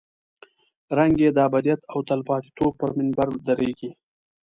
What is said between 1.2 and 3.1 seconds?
یې د ابدیت او تلپاتې توب پر